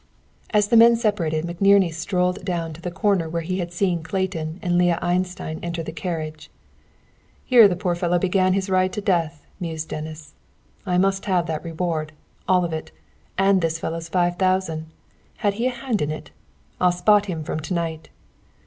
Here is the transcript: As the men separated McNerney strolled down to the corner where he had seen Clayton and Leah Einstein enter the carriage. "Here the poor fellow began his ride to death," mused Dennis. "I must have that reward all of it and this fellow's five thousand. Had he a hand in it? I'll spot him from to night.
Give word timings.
As 0.49 0.69
the 0.69 0.77
men 0.77 0.95
separated 0.95 1.45
McNerney 1.45 1.93
strolled 1.93 2.43
down 2.43 2.73
to 2.73 2.81
the 2.81 2.89
corner 2.89 3.29
where 3.29 3.43
he 3.43 3.59
had 3.59 3.71
seen 3.71 4.01
Clayton 4.01 4.57
and 4.63 4.75
Leah 4.75 4.97
Einstein 4.99 5.59
enter 5.61 5.83
the 5.83 5.91
carriage. 5.91 6.49
"Here 7.45 7.67
the 7.67 7.75
poor 7.75 7.93
fellow 7.93 8.17
began 8.17 8.53
his 8.53 8.67
ride 8.67 8.93
to 8.93 8.99
death," 9.01 9.45
mused 9.59 9.89
Dennis. 9.89 10.33
"I 10.87 10.97
must 10.97 11.25
have 11.25 11.45
that 11.45 11.63
reward 11.63 12.13
all 12.47 12.65
of 12.65 12.73
it 12.73 12.89
and 13.37 13.61
this 13.61 13.77
fellow's 13.77 14.09
five 14.09 14.37
thousand. 14.37 14.87
Had 15.37 15.53
he 15.61 15.67
a 15.67 15.69
hand 15.69 16.01
in 16.01 16.09
it? 16.09 16.31
I'll 16.79 16.91
spot 16.91 17.27
him 17.27 17.43
from 17.43 17.59
to 17.59 17.73
night. 17.75 18.09